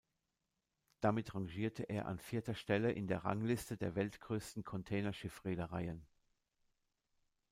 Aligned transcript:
Damit 0.99 1.35
rangierte 1.35 1.83
er 1.83 2.07
an 2.07 2.17
vierter 2.17 2.55
Stelle 2.55 2.91
in 2.91 3.05
der 3.05 3.23
Rangliste 3.23 3.77
der 3.77 3.93
weltgrößten 3.93 4.63
Containerschiff-Reedereien. 4.63 6.07